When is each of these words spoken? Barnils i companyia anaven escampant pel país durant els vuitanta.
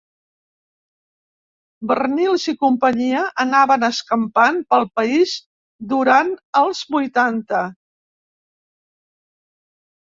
Barnils 1.91 2.45
i 2.55 2.55
companyia 2.65 3.21
anaven 3.45 3.85
escampant 3.89 4.59
pel 4.73 4.89
país 5.01 5.37
durant 5.93 6.35
els 6.65 6.83
vuitanta. 6.97 7.65